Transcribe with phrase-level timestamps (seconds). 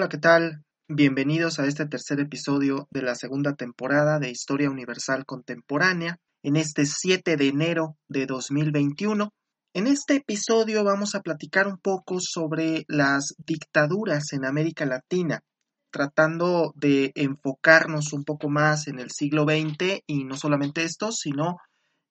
[0.00, 0.64] Hola, ¿qué tal?
[0.88, 6.86] Bienvenidos a este tercer episodio de la segunda temporada de Historia Universal Contemporánea, en este
[6.86, 9.28] 7 de enero de 2021.
[9.74, 15.42] En este episodio vamos a platicar un poco sobre las dictaduras en América Latina,
[15.92, 21.58] tratando de enfocarnos un poco más en el siglo XX y no solamente esto, sino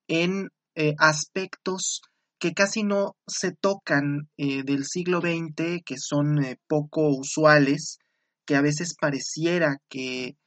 [0.07, 2.01] en eh, aspectos
[2.39, 7.99] que casi no se tocan eh, del siglo XX, que son eh, poco usuales,
[8.45, 10.37] que a veces pareciera que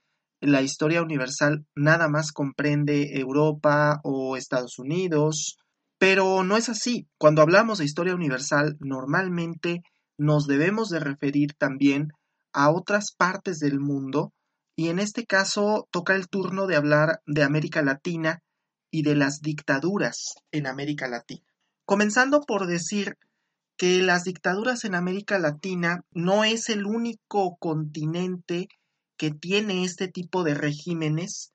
[0.41, 5.57] la historia universal nada más comprende Europa o Estados Unidos,
[5.99, 7.07] pero no es así.
[7.19, 9.83] Cuando hablamos de historia universal, normalmente
[10.19, 12.09] nos debemos de referir también
[12.53, 14.33] a otras partes del mundo,
[14.77, 18.41] y en este caso toca el turno de hablar de América Latina
[18.91, 21.52] y de las dictaduras en América Latina.
[21.93, 23.19] Comenzando por decir
[23.77, 28.69] que las dictaduras en América Latina no es el único continente
[29.19, 31.53] que tiene este tipo de regímenes.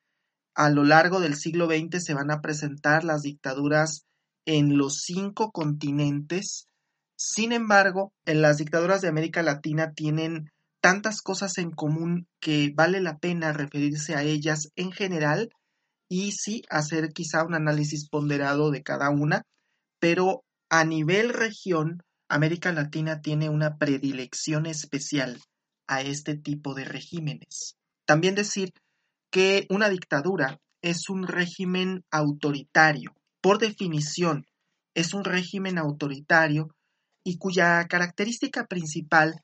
[0.53, 4.05] A lo largo del siglo XX se van a presentar las dictaduras
[4.45, 6.67] en los cinco continentes.
[7.15, 10.51] Sin embargo, en las dictaduras de América Latina tienen
[10.81, 15.49] tantas cosas en común que vale la pena referirse a ellas en general
[16.07, 19.41] y sí hacer quizá un análisis ponderado de cada una
[20.09, 25.41] pero a nivel región, América Latina tiene una predilección especial
[25.85, 27.75] a este tipo de regímenes.
[28.05, 28.71] También decir
[29.29, 33.15] que una dictadura es un régimen autoritario.
[33.41, 34.45] Por definición,
[34.95, 36.69] es un régimen autoritario
[37.25, 39.43] y cuya característica principal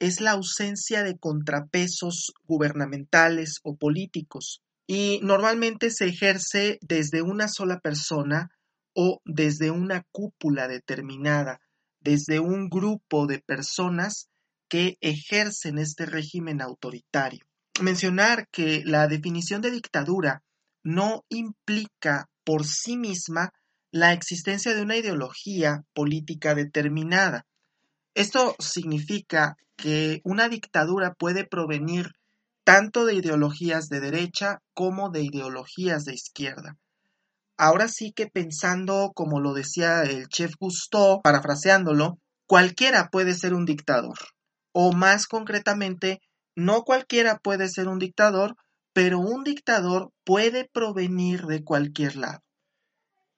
[0.00, 7.78] es la ausencia de contrapesos gubernamentales o políticos y normalmente se ejerce desde una sola
[7.78, 8.50] persona
[8.94, 11.60] o desde una cúpula determinada,
[12.00, 14.28] desde un grupo de personas
[14.68, 17.44] que ejercen este régimen autoritario.
[17.80, 20.42] Mencionar que la definición de dictadura
[20.82, 23.52] no implica por sí misma
[23.92, 27.46] la existencia de una ideología política determinada.
[28.14, 32.12] Esto significa que una dictadura puede provenir
[32.64, 36.76] tanto de ideologías de derecha como de ideologías de izquierda
[37.60, 43.66] ahora sí que pensando como lo decía el chef Gusteau, parafraseándolo, cualquiera puede ser un
[43.66, 44.18] dictador.
[44.72, 46.20] O más concretamente,
[46.56, 48.56] no cualquiera puede ser un dictador,
[48.94, 52.40] pero un dictador puede provenir de cualquier lado.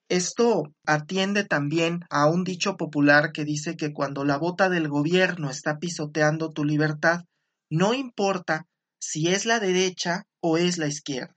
[0.09, 5.50] Esto atiende también a un dicho popular que dice que cuando la bota del gobierno
[5.50, 7.22] está pisoteando tu libertad,
[7.71, 8.66] no importa
[9.00, 11.34] si es la derecha o es la izquierda.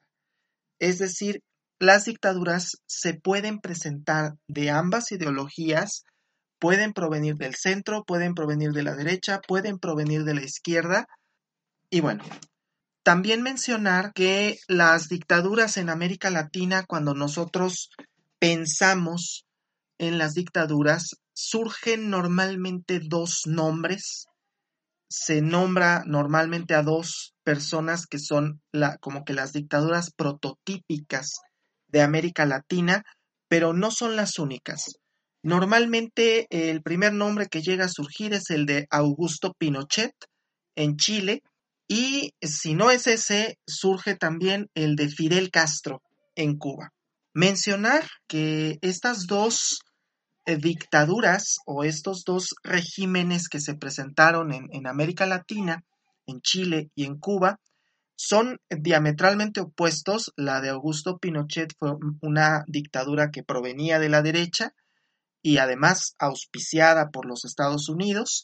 [0.78, 1.42] Es decir,
[1.80, 6.06] las dictaduras se pueden presentar de ambas ideologías,
[6.60, 11.08] pueden provenir del centro, pueden provenir de la derecha, pueden provenir de la izquierda.
[11.90, 12.24] Y bueno,
[13.04, 17.90] también mencionar que las dictaduras en América Latina, cuando nosotros
[18.40, 19.46] pensamos
[19.98, 24.28] en las dictaduras, surgen normalmente dos nombres.
[25.10, 28.62] Se nombra normalmente a dos personas que son
[29.02, 31.42] como que las dictaduras prototípicas
[31.96, 33.06] de América Latina,
[33.48, 34.98] pero no son las únicas.
[35.44, 40.12] Normalmente el primer nombre que llega a surgir es el de Augusto Pinochet
[40.76, 41.42] en Chile
[41.88, 46.02] y si no es ese, surge también el de Fidel Castro
[46.36, 46.92] en Cuba.
[47.34, 49.80] Mencionar que estas dos
[50.46, 55.82] eh, dictaduras o estos dos regímenes que se presentaron en, en América Latina,
[56.28, 57.58] en Chile y en Cuba,
[58.16, 60.34] son diametralmente opuestos.
[60.36, 64.74] La de Augusto Pinochet fue una dictadura que provenía de la derecha
[65.42, 68.44] y además auspiciada por los Estados Unidos.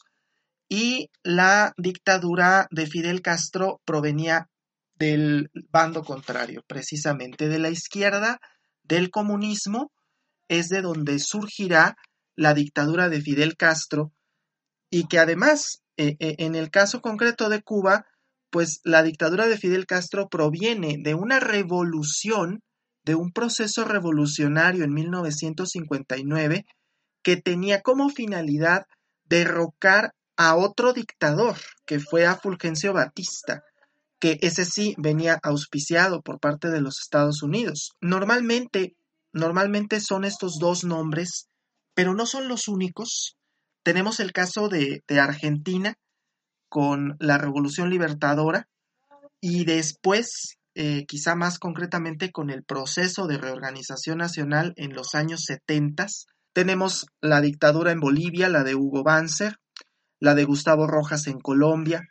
[0.68, 4.48] Y la dictadura de Fidel Castro provenía
[4.94, 8.40] del bando contrario, precisamente de la izquierda,
[8.84, 9.92] del comunismo,
[10.48, 11.96] es de donde surgirá
[12.36, 14.12] la dictadura de Fidel Castro
[14.90, 18.06] y que además, eh, eh, en el caso concreto de Cuba,
[18.52, 22.60] pues la dictadura de Fidel Castro proviene de una revolución,
[23.02, 26.66] de un proceso revolucionario en 1959
[27.22, 28.84] que tenía como finalidad
[29.24, 31.56] derrocar a otro dictador,
[31.86, 33.62] que fue a Fulgencio Batista,
[34.20, 37.92] que ese sí venía auspiciado por parte de los Estados Unidos.
[38.02, 38.96] Normalmente,
[39.32, 41.48] normalmente son estos dos nombres,
[41.94, 43.38] pero no son los únicos.
[43.82, 45.94] Tenemos el caso de, de Argentina,
[46.72, 48.66] con la Revolución Libertadora
[49.42, 55.44] y después, eh, quizá más concretamente, con el proceso de reorganización nacional en los años
[55.44, 56.06] 70.
[56.54, 59.58] Tenemos la dictadura en Bolivia, la de Hugo Banzer,
[60.18, 62.08] la de Gustavo Rojas en Colombia,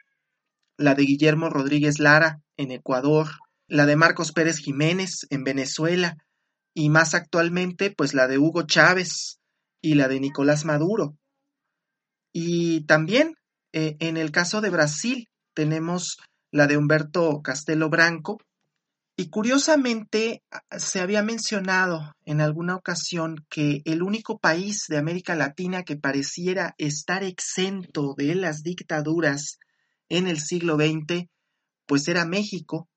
[0.77, 3.29] la de Guillermo Rodríguez Lara en Ecuador,
[3.67, 6.17] la de Marcos Pérez Jiménez en Venezuela
[6.75, 9.39] y más actualmente pues la de Hugo Chávez
[9.81, 11.17] y la de Nicolás Maduro.
[12.31, 13.37] Y también
[13.73, 16.17] eh, en el caso de Brasil tenemos
[16.51, 18.39] la de Humberto Castelo Branco
[19.15, 20.43] y curiosamente
[20.77, 26.73] se había mencionado en alguna ocasión que el único país de América Latina que pareciera
[26.77, 29.59] estar exento de las dictaduras
[30.09, 31.27] en el siglo XX,
[31.85, 32.89] pues era México,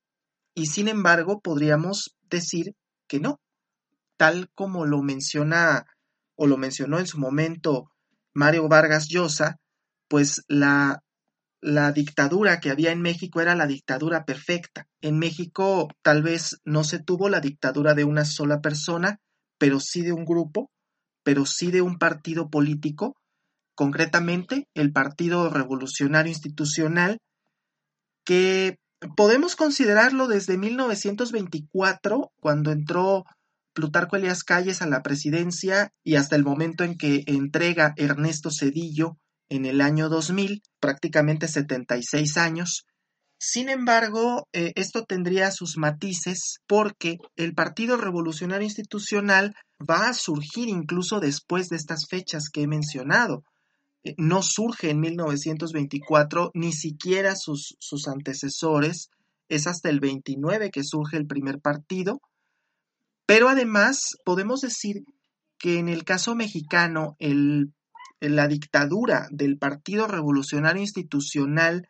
[0.53, 2.75] y sin embargo podríamos decir
[3.07, 3.39] que no,
[4.17, 5.85] tal como lo menciona
[6.35, 7.91] o lo mencionó en su momento
[8.33, 9.59] Mario Vargas Llosa,
[10.15, 11.03] pues la
[11.59, 14.87] la dictadura que había en México era la dictadura perfecta.
[15.01, 19.19] En México tal vez no se tuvo la dictadura de una sola persona,
[19.57, 20.71] pero sí de un grupo,
[21.21, 23.17] pero sí de un partido político,
[23.73, 27.17] concretamente el Partido Revolucionario Institucional,
[28.23, 28.77] que
[29.17, 33.25] podemos considerarlo desde 1924, cuando entró
[33.73, 39.17] Plutarco Elias Calles a la presidencia y hasta el momento en que entrega Ernesto Cedillo
[39.49, 42.85] en el año 2000, prácticamente 76 años.
[43.37, 50.69] Sin embargo, eh, esto tendría sus matices porque el Partido Revolucionario Institucional va a surgir
[50.69, 53.43] incluso después de estas fechas que he mencionado.
[54.03, 59.09] Eh, no surge en 1924, ni siquiera sus, sus antecesores,
[59.49, 62.19] es hasta el 29 que surge el primer partido,
[63.25, 65.03] pero además podemos decir
[65.57, 67.73] que en el caso mexicano el
[68.19, 71.87] la dictadura del Partido Revolucionario Institucional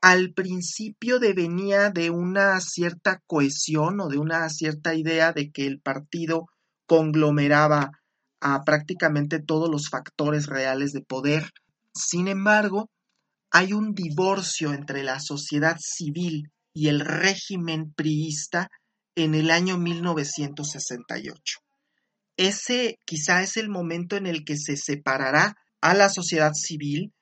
[0.00, 5.80] al principio devenía de una cierta cohesión o de una cierta idea de que el
[5.80, 6.46] partido
[6.86, 7.90] conglomeraba
[8.40, 11.50] a prácticamente todos los factores reales de poder.
[11.94, 12.88] Sin embargo,
[13.50, 18.68] hay un divorcio entre la sociedad civil y el régimen priista
[19.14, 21.60] en el año 1968
[22.36, 27.12] ese quizá es el momento en el que se separará a la sociedad civil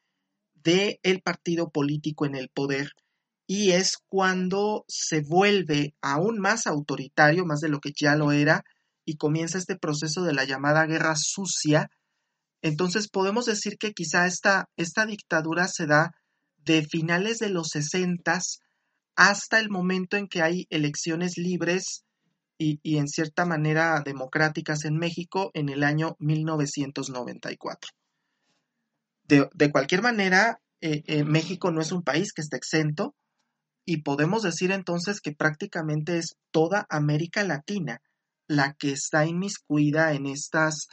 [0.55, 2.93] del el partido político en el poder
[3.51, 8.63] y es cuando se vuelve aún más autoritario, más de lo que ya lo era,
[9.07, 11.91] y comienza este proceso de la llamada guerra sucia.
[12.61, 16.11] Entonces podemos decir que quizá esta, esta dictadura se da
[16.59, 18.59] de finales de los sesentas
[19.17, 22.05] hasta el momento en que hay elecciones libres
[22.59, 27.91] y, en cierta manera democráticas en México en el año 1994.
[29.25, 33.15] De, de cualquier manera, eh, eh, México no es un país que esté exento
[33.85, 38.01] y podemos decir entonces que prácticamente es toda América Latina
[38.49, 40.89] la que está inmiscuida en estas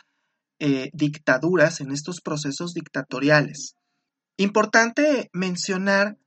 [0.59, 3.75] eh, dictaduras, en estos procesos dictatoriales.
[4.37, 6.17] Importante mencionar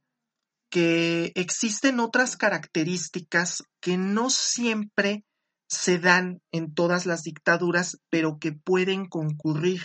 [0.70, 5.24] que existen otras características que no siempre
[5.68, 9.82] se dan en todas las dictaduras, pero que pueden concurrir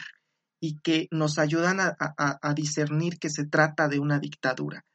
[0.62, 4.85] y que nos ayudan a, discernir que se trata de una dictadura.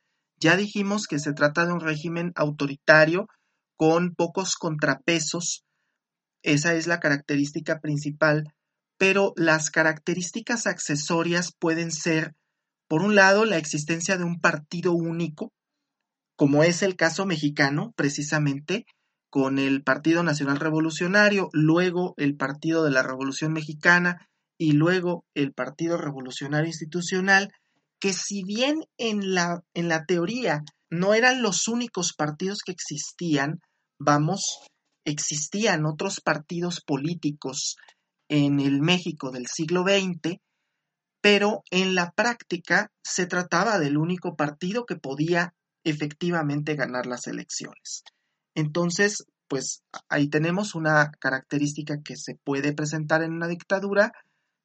[0.40, 3.28] Ya dijimos que se trata de un régimen autoritario
[3.76, 5.64] con pocos contrapesos,
[6.42, 8.44] esa es la característica principal,
[8.96, 12.34] pero las características accesorias pueden ser,
[12.88, 15.52] por un lado, la existencia de un partido único,
[16.34, 18.86] como es el caso mexicano, precisamente,
[19.30, 25.52] con el Partido Nacional Revolucionario, luego el Partido de la Revolución Mexicana y luego el
[25.52, 27.52] Partido Revolucionario Institucional,
[28.00, 33.60] que si bien en la, en la teoría no eran los únicos partidos que existían,
[33.98, 34.60] vamos,
[35.04, 37.76] existían otros partidos políticos
[38.28, 40.38] en el México del siglo XX,
[41.20, 45.54] pero en la práctica se trataba del único partido que podía
[45.84, 48.04] efectivamente ganar las elecciones.
[48.58, 54.10] Entonces, pues ahí tenemos una característica que se puede presentar en una dictadura,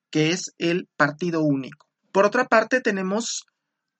[0.09, 1.85] que es el partido único.
[2.11, 3.45] Por otra parte, tenemos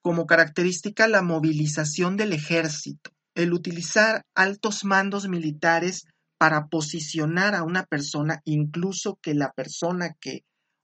[0.02, 6.08] como característica la movilización del ejército, el utilizar altos mandos militares
[6.38, 10.40] para posicionar a una persona, incluso que la persona que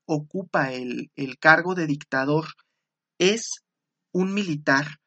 [0.06, 2.46] ocupa el, cargo de dictador
[3.18, 3.64] es
[4.12, 4.99] un militar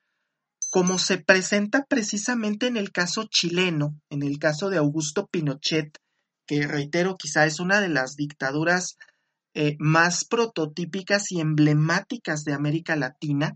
[0.73, 5.99] como se presenta precisamente en el caso chileno, en el caso de Augusto Pinochet,
[6.47, 8.97] que reitero, quizá es una de las dictaduras
[9.53, 13.55] eh, más prototípicas y emblemáticas de América Latina,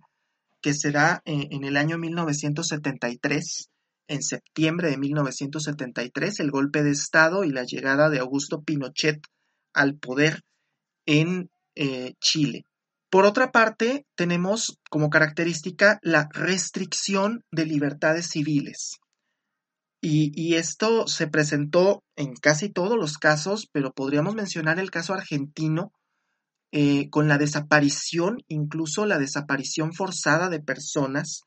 [0.62, 3.72] que se da eh, en el año 1973,
[4.10, 9.24] en septiembre de 1973, el golpe de Estado y la llegada de Augusto Pinochet
[9.74, 10.44] al poder
[11.08, 12.68] en eh, Chile.
[13.10, 18.98] Por otra parte, tenemos como característica la restricción de libertades civiles.
[20.02, 25.92] Y, esto se presentó en casi todos los casos, pero podríamos mencionar el caso argentino
[26.72, 31.42] eh, con la desaparición, incluso la desaparición forzada de personas,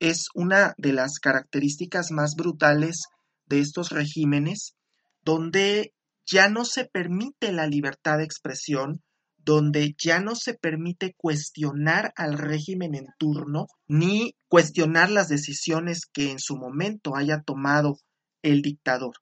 [0.00, 3.04] es una de las características más brutales
[3.46, 4.74] de estos regímenes,
[5.22, 5.94] donde
[6.26, 9.02] ya no se permite la libertad de expresión,
[9.44, 16.30] donde ya no se permite cuestionar al régimen en turno, ni cuestionar las decisiones que
[16.30, 17.98] en su momento haya tomado
[18.42, 19.14] el dictador.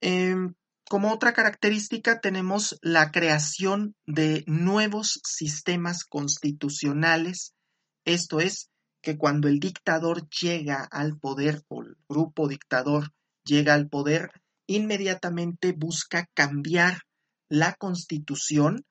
[0.00, 0.54] Em,
[0.88, 7.54] como otra característica tenemos la creación de nuevos sistemas constitucionales,
[8.04, 8.68] esto es,
[9.02, 13.12] que cuando el dictador llega al poder o el grupo dictador
[13.44, 14.30] llega al poder,
[14.66, 17.02] inmediatamente busca cambiar
[17.52, 18.86] la constitución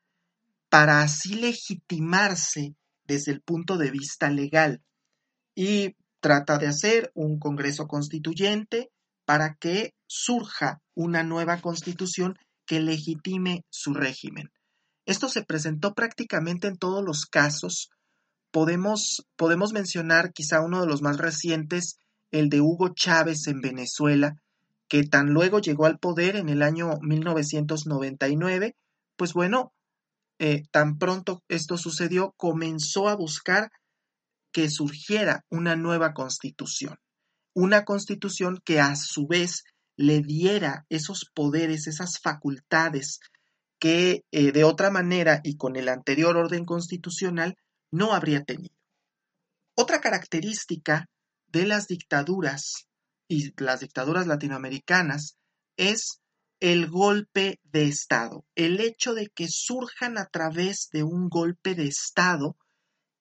[0.70, 2.76] para así legitimarse
[3.08, 4.84] desde el punto de vista legal
[5.56, 8.92] y trata de hacer un Congreso constituyente
[9.26, 12.38] para que surja una nueva constitución
[12.68, 14.52] que legitime su régimen.
[15.08, 17.90] Esto se presentó prácticamente en todos los casos.
[18.52, 21.98] Podemos, podemos mencionar quizá uno de los más recientes,
[22.30, 24.36] el de Hugo Chávez en Venezuela,
[24.92, 28.76] que tan luego llegó al poder en el año 1999,
[29.16, 29.72] pues bueno,
[30.38, 33.72] eh, tan pronto esto sucedió, comenzó a buscar
[34.52, 36.98] que surgiera una nueva constitución,
[37.56, 39.64] una constitución que a su vez
[39.96, 43.22] le diera esos poderes, esas facultades
[43.80, 47.56] que eh, de otra manera y con el anterior orden constitucional
[47.92, 48.76] no habría tenido.
[49.74, 51.08] Otra característica
[51.48, 52.90] de las dictaduras
[53.32, 55.38] y las dictaduras latinoamericanas
[55.78, 56.20] es
[56.60, 61.88] el golpe de Estado, el hecho de que surjan a través de un golpe de
[61.88, 62.58] Estado,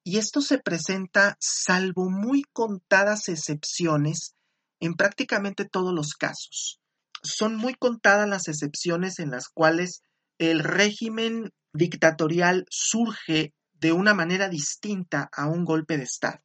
[0.02, 4.34] y esto se presenta, salvo muy contadas excepciones,
[4.80, 6.80] en prácticamente todos los casos.
[7.22, 10.02] Son muy contadas las excepciones en las cuales
[10.38, 16.42] el régimen dictatorial surge de una manera distinta a un golpe de Estado.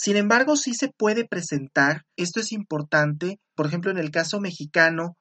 [0.00, 5.16] Sin embargo, sí se puede presentar, esto es importante, por ejemplo, en el caso mexicano,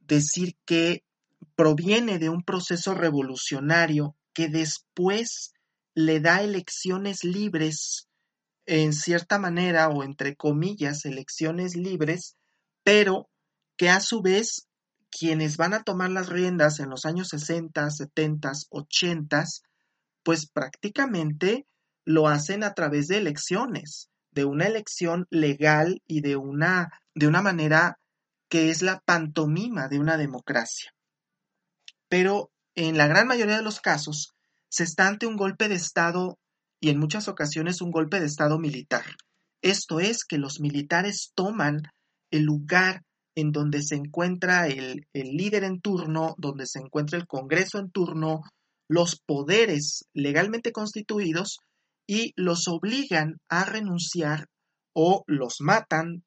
[0.00, 1.04] decir que
[1.54, 5.52] proviene de un proceso revolucionario que después
[5.94, 8.08] le da elecciones libres,
[8.64, 12.34] en cierta manera, o entre comillas, elecciones libres,
[12.82, 13.28] pero
[13.76, 14.66] que a su vez
[15.10, 19.44] quienes van a tomar las riendas en los años 60, 70, 80,
[20.22, 21.66] pues prácticamente
[22.06, 27.42] lo hacen a través de elecciones de una elección legal y de una, de una
[27.42, 27.98] manera
[28.48, 30.92] que es la pantomima de una democracia.
[32.08, 34.34] Pero en la gran mayoría de los casos
[34.68, 36.38] se está ante un golpe de Estado
[36.80, 39.04] y en muchas ocasiones un golpe de Estado militar.
[39.62, 41.82] Esto es que los militares toman
[42.30, 43.02] el lugar
[43.34, 47.90] en donde se encuentra el, el, líder en turno, donde se encuentra el Congreso en
[47.90, 48.42] turno,
[48.88, 51.60] los poderes legalmente constituidos
[52.06, 54.48] y los obligan a renunciar
[54.94, 56.24] o los matan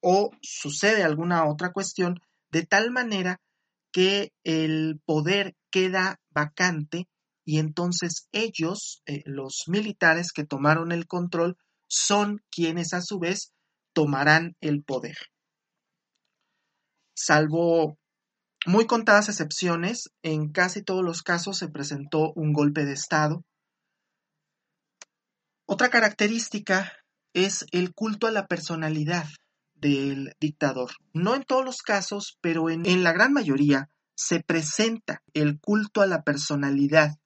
[0.00, 2.20] o sucede alguna otra cuestión
[2.50, 3.40] de tal manera
[3.92, 7.08] que el poder queda vacante
[7.44, 11.56] y entonces ellos, eh, los militares que tomaron el control,
[11.88, 13.52] son quienes a su vez
[13.94, 15.16] tomarán el poder.
[17.14, 17.96] Salvo
[18.66, 23.44] muy contadas excepciones, en casi todos los casos se presentó un golpe de Estado
[25.70, 26.92] otra característica
[27.34, 29.26] es el culto a la personalidad
[29.74, 30.92] del dictador.
[31.12, 36.06] No en todos los casos, pero en, la gran mayoría se presenta el culto a
[36.06, 37.18] la personalidad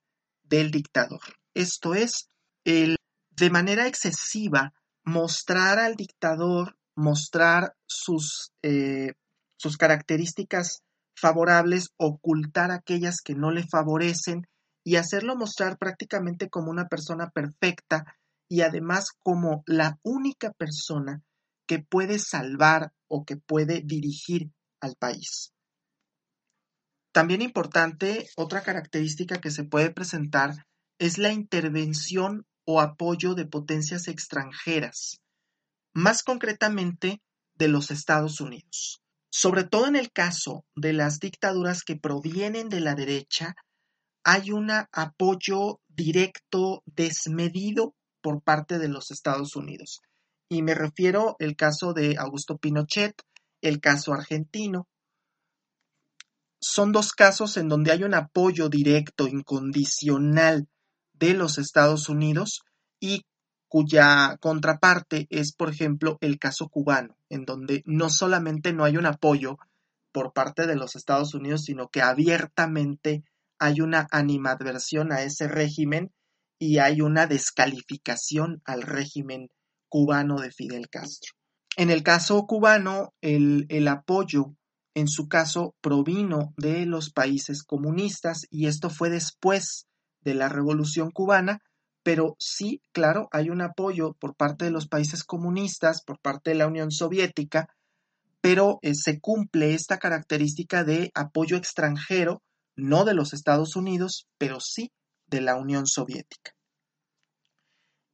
[0.43, 1.21] del dictador.
[1.53, 2.27] Esto es,
[2.65, 2.97] el
[3.31, 4.73] de manera excesiva
[5.05, 9.13] mostrar al dictador, mostrar sus, eh,
[9.55, 10.83] sus características
[11.15, 14.47] favorables, ocultar aquellas que no le favorecen
[14.83, 18.17] y hacerlo mostrar prácticamente como una persona perfecta
[18.53, 21.23] y además como la única persona
[21.67, 25.51] que puede salvar o que puede dirigir al país.
[27.11, 30.67] También importante, otra característica que se puede presentar
[30.99, 35.19] es la intervención o apoyo de potencias extranjeras,
[35.91, 37.23] más concretamente
[37.55, 39.01] de los Estados Unidos.
[39.31, 43.55] Sobre todo en el caso de las dictaduras que provienen de la derecha,
[44.23, 50.01] hay un apoyo directo, desmedido por parte de los Estados Unidos.
[50.49, 53.21] Y me refiero al caso de Augusto Pinochet,
[53.61, 54.87] el caso argentino.
[56.59, 60.67] Son dos casos en donde hay un apoyo directo, incondicional
[61.13, 62.61] de los Estados Unidos
[62.99, 63.25] y
[63.67, 69.05] cuya contraparte es, por ejemplo, el caso cubano, en donde no solamente no hay un
[69.05, 69.57] apoyo
[70.13, 73.23] por parte de los Estados Unidos, sino que abiertamente
[73.59, 76.13] hay una animadversión a ese régimen
[76.63, 79.49] y hay una descalificación al régimen
[79.89, 81.33] cubano de Fidel Castro.
[81.75, 84.55] En el caso cubano, el, el apoyo
[84.95, 89.87] en su caso provino de los países comunistas y esto fue después
[90.21, 91.59] de la Revolución cubana,
[92.01, 96.57] pero sí, claro, hay un apoyo por parte de los países comunistas, por parte de
[96.57, 97.67] la Unión Soviética,
[98.39, 102.41] pero eh, se cumple esta característica de apoyo extranjero,
[102.77, 104.91] no de los Estados Unidos, pero sí
[105.33, 106.51] de la Unión Soviética.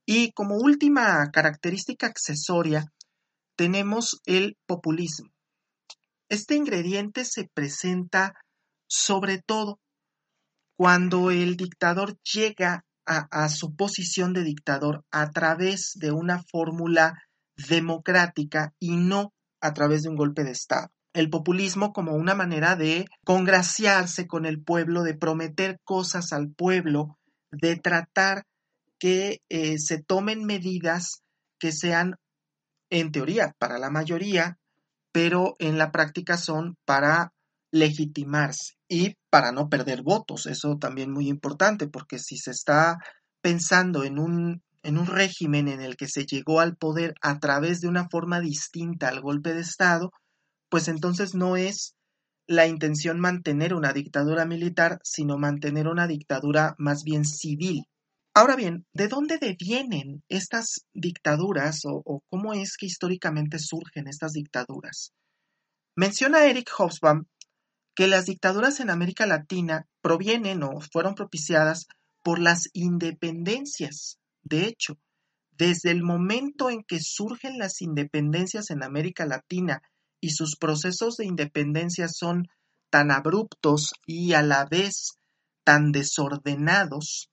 [0.06, 2.86] Y como última característica accesoria,
[3.58, 5.30] tenemos el populismo.
[6.30, 8.34] Este ingrediente se presenta
[8.88, 9.80] sobre todo
[10.78, 17.16] cuando el dictador llega a, su posición de dictador a través de una fórmula
[17.68, 20.90] democrática y no a través de un golpe de Estado.
[21.14, 27.18] El populismo como una manera de congraciarse con el pueblo, de prometer cosas al pueblo,
[27.52, 28.44] de tratar
[29.00, 31.24] que eh, se tomen medidas
[31.58, 32.16] que sean,
[32.90, 34.58] en teoría, para la mayoría,
[35.12, 37.34] pero en la práctica son para
[37.72, 40.46] legitimarse y para no perder votos.
[40.46, 42.98] Eso también muy importante, porque si se está
[43.42, 47.82] pensando en un, en un régimen en el que se llegó al poder a través
[47.82, 50.12] de una forma distinta al golpe de Estado,
[50.70, 51.96] pues entonces no es
[52.48, 57.86] la intención mantener una dictadura militar, sino mantener una dictadura más bien civil.
[58.34, 65.14] Ahora bien, ¿de dónde devienen estas dictaduras o, cómo es que históricamente surgen estas dictaduras?
[65.96, 67.26] Menciona Eric Hobsbawm
[67.96, 71.86] que las dictaduras en América Latina provienen o fueron propiciadas
[72.24, 74.20] por las independencias.
[74.42, 74.98] De hecho,
[75.52, 79.82] desde el momento en que surgen las independencias en América Latina
[80.22, 82.48] y sus procesos de independencia son
[82.90, 85.20] tan abruptos y a la vez
[85.64, 87.30] tan desordenados,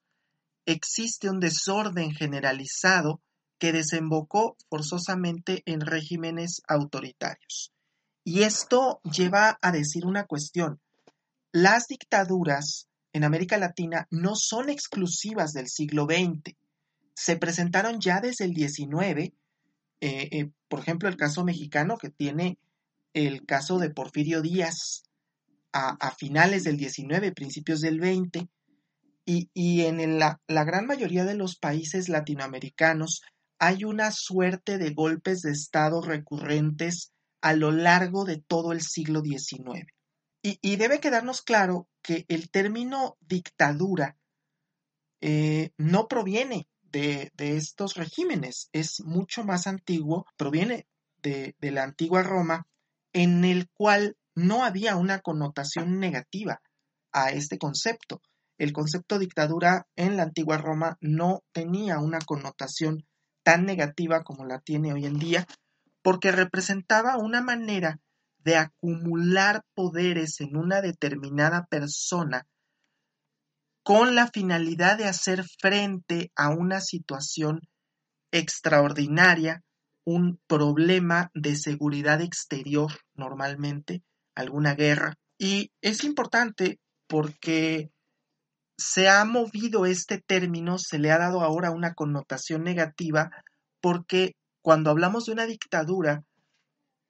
[0.66, 3.20] existe un desorden generalizado
[3.58, 7.72] que desembocó forzosamente en regímenes autoritarios.
[8.24, 10.80] Y esto lleva a decir una cuestión.
[11.52, 16.54] Las dictaduras en América Latina no son exclusivas del siglo XX.
[17.14, 19.32] Se presentaron ya desde el XIX, eh,
[20.00, 22.58] eh, por ejemplo, el caso mexicano que tiene
[23.16, 25.04] el caso de Porfirio Díaz
[25.72, 28.46] a, finales del XIX, principios del XX,
[29.24, 33.22] y, en la, la gran mayoría de los países latinoamericanos
[33.58, 39.22] hay una suerte de golpes de Estado recurrentes a lo largo de todo el siglo
[39.22, 39.86] XIX.
[40.42, 44.16] Y, debe quedarnos claro que el término dictadura
[45.20, 50.86] eh, no proviene de, estos regímenes, es mucho más antiguo, proviene
[51.22, 52.66] de, de la antigua Roma,
[53.16, 56.60] en el cual no había una connotación negativa
[57.12, 58.20] a este concepto.
[58.58, 63.06] El concepto dictadura en la antigua Roma no tenía una connotación
[63.42, 65.46] tan negativa como la tiene hoy en día,
[66.02, 68.00] porque representaba una manera
[68.40, 72.46] de acumular poderes en una determinada persona
[73.82, 77.62] con la finalidad de hacer frente a una situación
[78.30, 79.62] extraordinaria,
[80.06, 84.02] un problema de seguridad exterior normalmente,
[84.36, 85.14] alguna guerra.
[85.36, 87.90] Y es importante porque
[88.78, 93.30] se ha movido este término, se le ha dado ahora una connotación negativa
[93.80, 96.22] porque cuando hablamos de una dictadura,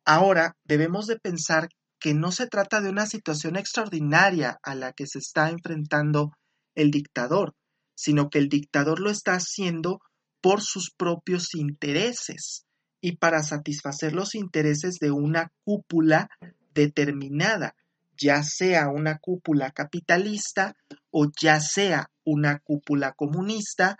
[0.07, 1.69] ahora debemos de pensar
[2.01, 6.33] que no se trata de una situación extraordinaria a la que se está enfrentando
[6.75, 7.53] el dictador,
[7.95, 10.01] sino que el dictador lo está haciendo
[10.41, 12.66] por sus propios intereses
[13.07, 16.29] y para satisfacer los intereses de una cúpula
[16.75, 17.77] determinada,
[18.17, 20.75] ya sea una cúpula capitalista
[21.13, 23.97] o ya sea una cúpula comunista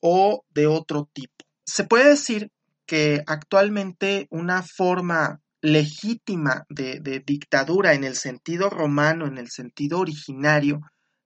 [0.00, 1.44] o de otro tipo.
[1.64, 2.50] Se puede decir
[2.84, 10.80] que actualmente una forma legítima de, dictadura en el sentido romano, en el sentido originario,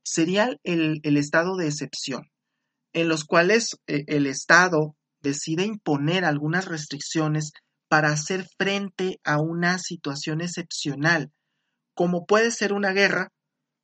[0.05, 2.31] sería el, estado de excepción,
[2.93, 7.53] en los cuales eh, el Estado decide imponer algunas restricciones
[7.89, 11.31] para hacer frente a una situación excepcional,
[11.95, 13.29] como puede ser una guerra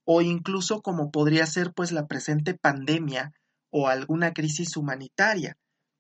[0.05, 3.33] o incluso como podría ser pues la presente pandemia
[3.71, 5.57] o alguna crisis humanitaria.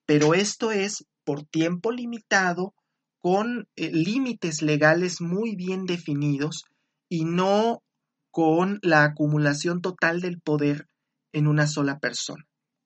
[0.07, 2.72] Pero esto es por tiempo limitado,
[3.18, 6.62] con eh, límites legales muy bien definidos
[7.11, 7.83] y no
[8.31, 10.87] con la acumulación total del poder
[11.33, 12.44] en una sola persona.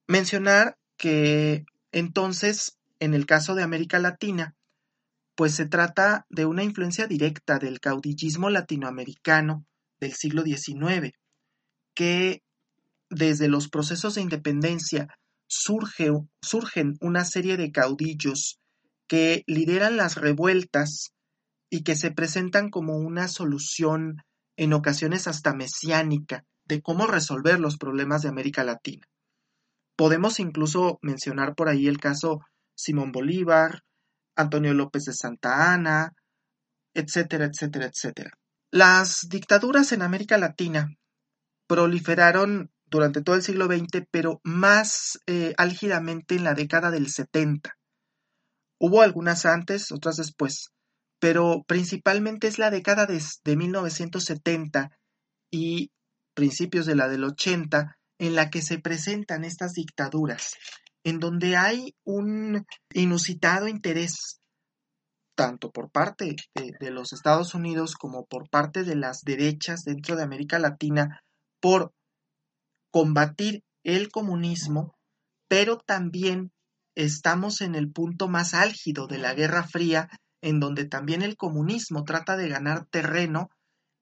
[0.08, 4.54] Mencionar que entonces, en el caso de América Latina,
[5.34, 9.64] pues se trata de una influencia directa del caudillismo latinoamericano
[10.00, 11.12] del siglo XIX,
[11.94, 12.42] que
[13.10, 15.08] desde los procesos de independencia
[15.46, 18.58] surge, surgen una serie de caudillos
[19.06, 21.12] que lideran las revueltas
[21.70, 24.22] y que se presentan como una solución
[24.56, 29.06] en ocasiones hasta mesiánica de cómo resolver los problemas de América Latina.
[29.96, 32.40] Podemos incluso mencionar por ahí el caso
[32.74, 33.82] Simón Bolívar,
[34.36, 36.12] Antonio López de Santa Ana,
[36.94, 38.30] etcétera, etcétera, etcétera.
[38.70, 40.88] Las dictaduras en América Latina
[41.66, 47.76] proliferaron durante todo el siglo XX, pero más eh, álgidamente en la década del 70.
[48.78, 50.72] Hubo algunas antes, otras después,
[51.18, 54.90] pero principalmente es la década de, de 1970
[55.50, 55.90] y
[56.34, 60.54] principios de la del 80 en la que se presentan estas dictaduras,
[61.02, 64.38] en donde hay un inusitado interés
[65.34, 70.22] tanto por parte de, los Estados Unidos como por parte de las derechas dentro de
[70.22, 71.20] América Latina
[71.60, 71.92] por
[72.92, 74.94] combatir el comunismo,
[75.48, 76.52] pero también
[76.94, 80.08] estamos en el punto más álgido de la Guerra Fría,
[80.42, 83.50] en donde también el comunismo trata de ganar terreno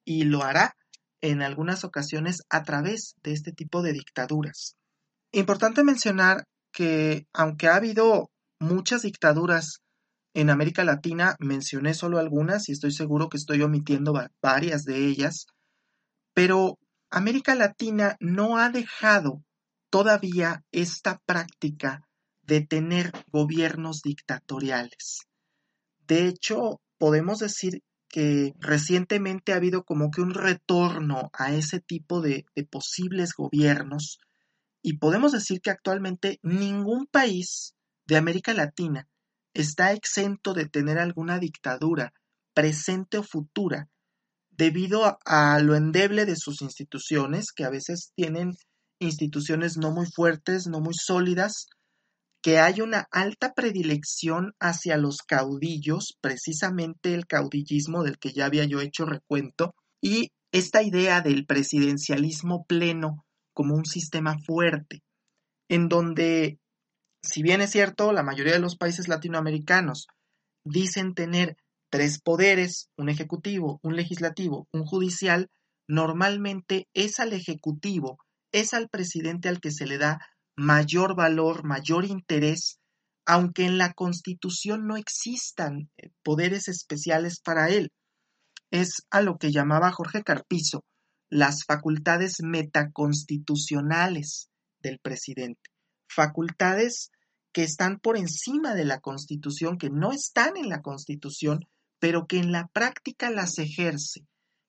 [0.04, 0.74] y lo hará
[1.20, 4.76] en algunas ocasiones a través de este tipo de dictaduras.
[5.32, 9.80] Importante mencionar que aunque ha habido muchas dictaduras
[10.34, 15.46] en América Latina, mencioné solo algunas y estoy seguro que estoy omitiendo varias de ellas,
[16.34, 16.78] pero
[17.10, 19.42] América Latina no ha dejado
[19.90, 22.02] todavía esta práctica
[22.42, 25.26] de tener gobiernos dictatoriales.
[26.06, 32.20] De hecho, podemos decir que recientemente ha habido como que un retorno a ese tipo
[32.20, 34.18] de, posibles gobiernos
[34.82, 37.74] y podemos decir que actualmente ningún país
[38.06, 39.08] de América Latina
[39.54, 42.12] está exento de tener alguna dictadura,
[42.52, 43.88] presente o futura,
[44.50, 48.56] debido a, lo endeble de sus instituciones, que a veces tienen
[48.98, 51.66] instituciones no muy fuertes, no muy sólidas,
[52.42, 58.64] que hay una alta predilección hacia los caudillos, precisamente el caudillismo del que ya había
[58.64, 65.02] yo hecho recuento, y esta idea del presidencialismo pleno como un sistema fuerte,
[65.68, 66.58] en donde,
[67.22, 70.06] si bien es cierto, la mayoría de los países latinoamericanos
[70.64, 71.56] dicen tener
[71.90, 75.48] tres poderes, un ejecutivo, un legislativo, un judicial,
[75.88, 78.18] normalmente es al ejecutivo,
[78.52, 80.20] es al presidente al que se le da
[80.60, 82.78] mayor valor, mayor interés,
[83.24, 87.90] aunque en la Constitución no existan eh, poderes especiales para él.
[88.70, 90.84] Es a lo que llamaba Jorge Carpizo
[91.30, 94.50] las facultades metaconstitucionales
[94.82, 95.70] del presidente,
[96.08, 97.10] facultades
[97.52, 101.66] que están por encima de la Constitución, que no están en la Constitución,
[102.00, 104.26] pero que en la práctica las ejerce,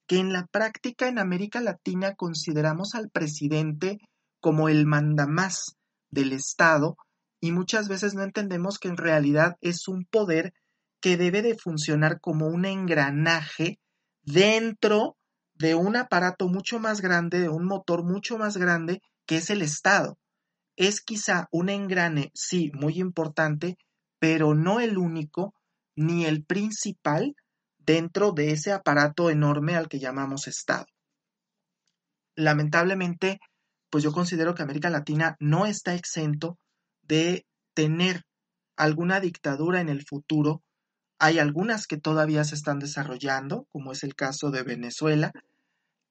[0.07, 3.97] que en la práctica en América Latina consideramos al presidente
[4.39, 5.75] como el mandamás
[6.11, 6.97] del Estado
[7.39, 10.53] y muchas veces no entendemos que en realidad es un poder
[11.01, 13.79] que debe de funcionar como un engranaje
[14.21, 15.17] dentro
[15.55, 19.61] de un aparato mucho más grande, de un motor mucho más grande que es el
[19.61, 20.17] Estado.
[20.75, 23.77] Es quizá un engrane, sí, muy importante,
[24.19, 25.53] pero no el único
[25.95, 27.35] ni el principal
[27.79, 30.85] dentro de ese aparato enorme al que llamamos Estado.
[32.35, 33.39] Lamentablemente,
[33.91, 36.57] pues yo considero que América Latina no está exento
[37.03, 38.23] de tener
[38.75, 40.63] alguna dictadura en el futuro.
[41.19, 45.31] Hay algunas que todavía se están desarrollando, como es el caso de Venezuela,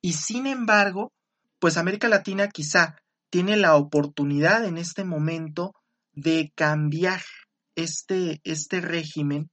[0.02, 1.12] y sin embargo,
[1.58, 2.96] pues América Latina quizá
[3.30, 5.74] tiene la oportunidad en este momento
[6.12, 7.22] de cambiar
[7.76, 9.50] este, este régimen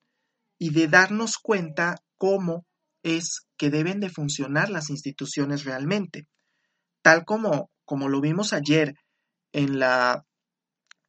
[0.60, 2.66] y de darnos cuenta cómo
[3.04, 6.28] es que deben de funcionar las instituciones realmente.
[7.02, 8.96] Tal como, como lo vimos ayer
[9.54, 10.26] en la,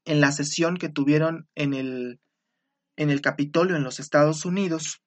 [0.05, 2.21] en la sesión que tuvieron en el,
[2.97, 5.03] en el Capitolio en los Estados Unidos,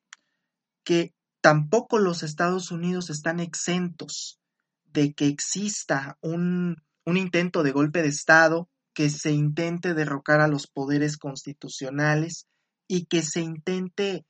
[0.83, 4.37] que tampoco los Estados Unidos están exentos
[4.83, 10.49] de que exista un, un intento de golpe de Estado, que se intente derrocar a
[10.49, 12.47] los poderes constitucionales
[12.85, 14.25] y que se intente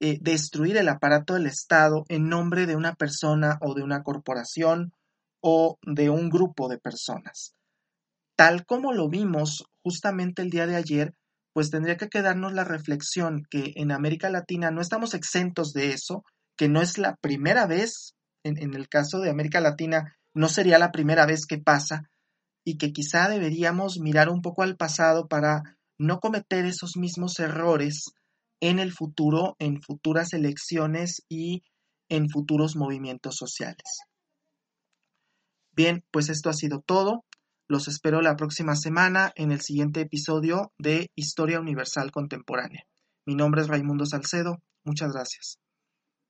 [0.00, 4.92] eh, destruir el aparato del Estado en nombre de una persona o de una corporación
[5.48, 7.54] o de un grupo de personas.
[8.36, 11.14] Tal como lo vimos justamente el día de ayer,
[11.52, 16.24] pues tendría que quedarnos la reflexión que en América Latina no estamos exentos de eso,
[16.56, 20.80] que no es la primera vez, en, en el caso de América Latina, no sería
[20.80, 22.10] la primera vez que pasa,
[22.64, 28.06] y que quizá deberíamos mirar un poco al pasado para no cometer esos mismos errores
[28.60, 31.62] en el futuro, en futuras elecciones y
[32.08, 34.00] en futuros movimientos sociales.
[35.76, 37.26] Bien, pues esto ha sido todo.
[37.68, 42.84] Los espero la próxima semana en el siguiente episodio de Historia Universal Contemporánea.
[43.26, 44.56] Mi nombre es Raimundo Salcedo.
[44.84, 45.58] Muchas gracias.